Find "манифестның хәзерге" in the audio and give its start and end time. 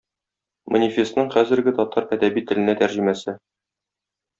0.75-1.75